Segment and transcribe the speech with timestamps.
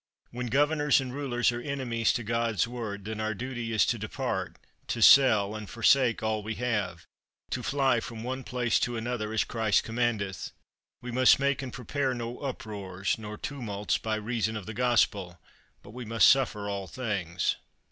[0.31, 4.57] When governors and rulers are enemies to God's Word, then our duty is to depart,
[4.87, 7.05] to sell and forsake all we have,
[7.51, 10.53] to fly from one place to another, as Christ commandeth.
[11.03, 15.39] We must make and prepare no uproars nor tumults by reason of the Gospel,
[15.83, 17.57] but we must suffer all things.